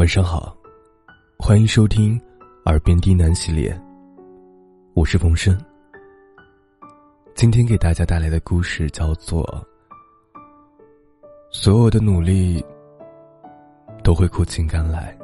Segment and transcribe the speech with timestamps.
[0.00, 0.56] 晚上好，
[1.38, 2.18] 欢迎收听
[2.64, 3.78] 《耳边低喃》系列，
[4.94, 5.54] 我是冯生。
[7.34, 9.44] 今天给大家带来的故事叫做
[11.50, 12.64] 《所有的努力
[14.02, 15.14] 都会苦尽甘来》。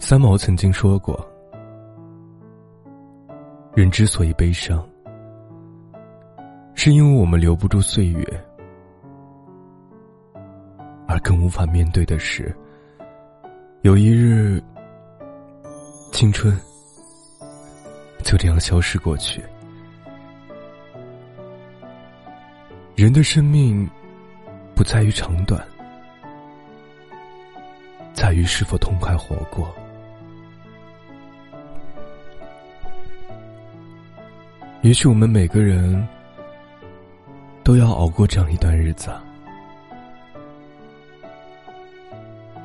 [0.00, 1.24] 三毛曾经说过
[3.76, 4.84] ：“人之所以悲伤。”
[6.86, 8.44] 是因为我们留不住岁月，
[11.08, 12.56] 而更无法面对的是，
[13.82, 14.62] 有一日，
[16.12, 16.56] 青春
[18.22, 19.42] 就这样消失过去。
[22.94, 23.90] 人的生命
[24.72, 25.60] 不在于长短，
[28.14, 29.74] 在于是否痛快活过。
[34.82, 36.06] 也许我们每个人。
[37.66, 39.10] 都要熬过这样一段日子，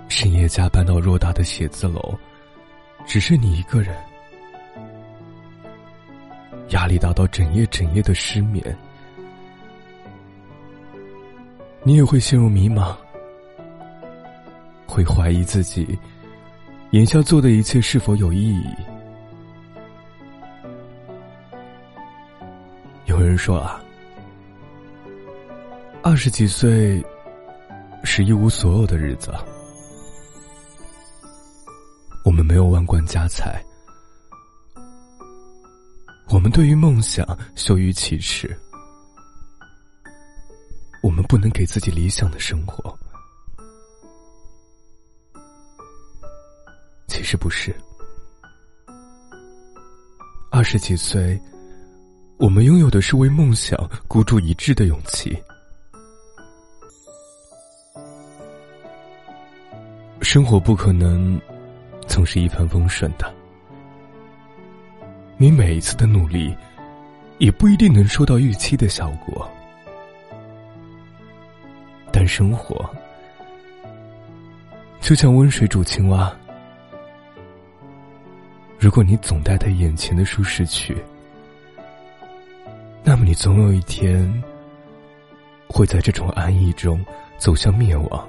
[0.07, 2.15] 深夜加班到偌大的写字楼，
[3.07, 3.97] 只剩你一个人，
[6.69, 8.63] 压力大到整夜整夜的失眠，
[11.81, 12.95] 你也会陷入迷茫，
[14.85, 15.97] 会怀疑自己
[16.91, 18.69] 眼下做的一切是否有意义。
[23.05, 23.81] 有人说啊。
[26.03, 27.03] 二十几岁
[28.03, 29.31] 是一无所有的日子，
[32.25, 33.63] 我们没有万贯家财，
[36.29, 38.57] 我们对于梦想羞于启齿，
[41.03, 42.97] 我们不能给自己理想的生活。
[47.07, 47.75] 其实不是，
[50.49, 51.39] 二十几岁，
[52.39, 55.37] 我们拥有的是为梦想孤注一掷的勇气。
[60.31, 61.37] 生活不可能
[62.07, 63.35] 总是一帆风顺的，
[65.35, 66.55] 你每一次的努力，
[67.37, 69.45] 也不一定能收到预期的效果。
[72.13, 72.89] 但生活
[75.01, 76.33] 就像温水煮青蛙，
[78.79, 80.95] 如果你总待在眼前的舒适区，
[83.03, 84.41] 那么你总有一天
[85.67, 87.05] 会在这种安逸中
[87.37, 88.25] 走向灭亡。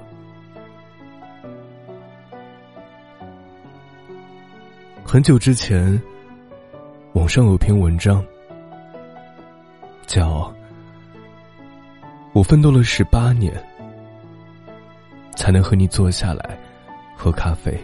[5.13, 6.01] 很久之前，
[7.13, 8.25] 网上有篇文章，
[10.07, 10.51] 叫
[12.33, 13.53] “我奋斗了十八年，
[15.35, 16.57] 才能和你坐下来
[17.15, 17.79] 喝咖啡”。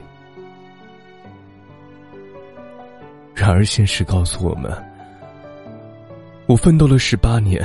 [3.35, 4.75] 然而，现实告诉我们，
[6.47, 7.63] 我奋斗了十八年，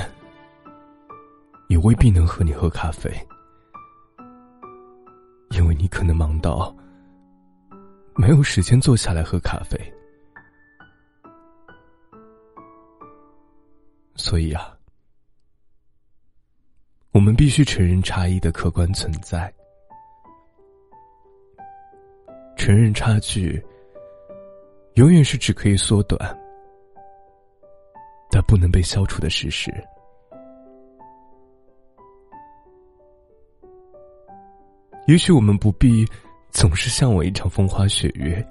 [1.69, 3.11] 也未必能和你喝咖啡，
[5.53, 6.71] 因为你可能忙到。
[8.17, 9.79] 没有时间坐下来喝咖啡，
[14.15, 14.75] 所以啊，
[17.11, 19.53] 我们必须承认差异的客观存在，
[22.57, 23.63] 承认差距
[24.95, 26.19] 永远是只可以缩短，
[28.31, 29.71] 但不能被消除的事实。
[35.09, 36.07] 也许我们不必。
[36.55, 38.43] 总是向往一场风花雪月，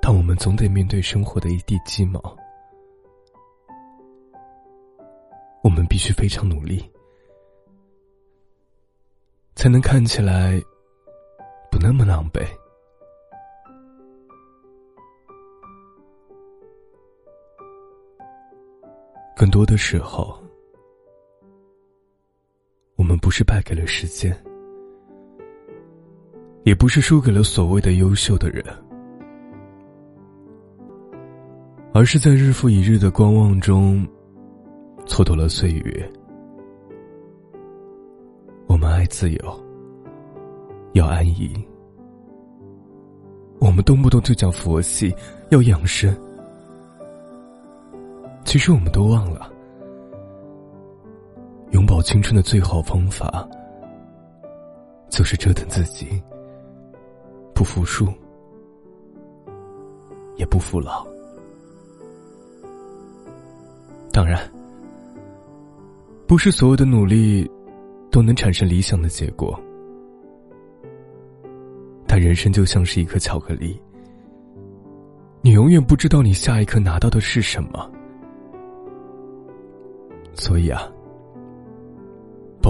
[0.00, 2.20] 但我们总得面对生活的一地鸡毛。
[5.62, 6.88] 我们必须非常努力，
[9.56, 10.60] 才能看起来
[11.70, 12.46] 不那么狼狈。
[19.34, 20.38] 更多的时候。
[23.10, 24.32] 我们不是败给了时间，
[26.62, 28.64] 也不是输给了所谓的优秀的人，
[31.92, 34.06] 而是在日复一日的观望中，
[35.06, 36.12] 蹉跎了岁月。
[38.68, 39.64] 我们爱自由，
[40.92, 41.52] 要安逸，
[43.58, 45.12] 我们动不动就讲佛系，
[45.48, 46.16] 要养生，
[48.44, 49.52] 其实我们都忘了。
[52.02, 53.48] 青春的最好方法，
[55.08, 56.22] 就是折腾自己，
[57.54, 58.06] 不服输，
[60.36, 61.06] 也不服老。
[64.12, 64.50] 当然，
[66.26, 67.48] 不是所有的努力
[68.10, 69.58] 都能产生理想的结果，
[72.06, 73.80] 但人生就像是一颗巧克力，
[75.42, 77.90] 你永远不知道你下一刻拿到的是什么。
[80.34, 80.90] 所以啊，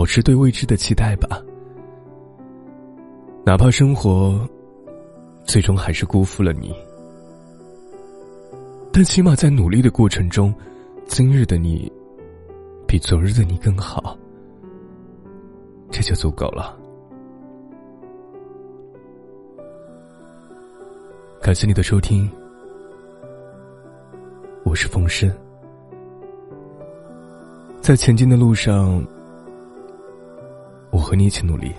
[0.01, 1.43] 保持对未知的期待吧。
[3.45, 4.49] 哪怕生活
[5.45, 6.75] 最终还是辜负了你，
[8.91, 10.55] 但起码在努力的过程中，
[11.05, 11.93] 今日的你
[12.89, 14.17] 比昨日的你更好，
[15.91, 16.75] 这就足够了。
[21.43, 22.27] 感谢你的收听，
[24.65, 25.31] 我是风声，
[27.83, 29.07] 在前进的路上，
[30.91, 31.75] 我和你一起努力。